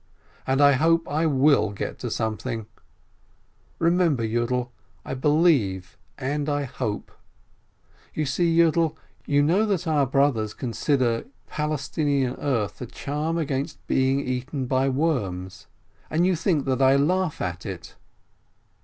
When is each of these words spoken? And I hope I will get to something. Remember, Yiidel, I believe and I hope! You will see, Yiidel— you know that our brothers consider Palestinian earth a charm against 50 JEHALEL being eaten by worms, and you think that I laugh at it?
And 0.47 0.61
I 0.61 0.71
hope 0.71 1.07
I 1.07 1.27
will 1.27 1.69
get 1.69 1.99
to 1.99 2.09
something. 2.09 2.65
Remember, 3.77 4.23
Yiidel, 4.23 4.69
I 5.05 5.13
believe 5.13 5.95
and 6.17 6.49
I 6.49 6.63
hope! 6.63 7.11
You 8.15 8.21
will 8.21 8.25
see, 8.27 8.57
Yiidel— 8.57 8.95
you 9.27 9.43
know 9.43 9.63
that 9.67 9.85
our 9.87 10.07
brothers 10.07 10.55
consider 10.55 11.25
Palestinian 11.45 12.35
earth 12.39 12.81
a 12.81 12.87
charm 12.87 13.37
against 13.37 13.77
50 13.81 13.93
JEHALEL 13.93 14.01
being 14.01 14.19
eaten 14.27 14.65
by 14.65 14.89
worms, 14.89 15.67
and 16.09 16.25
you 16.25 16.35
think 16.35 16.65
that 16.65 16.81
I 16.81 16.95
laugh 16.95 17.39
at 17.39 17.63
it? 17.67 17.93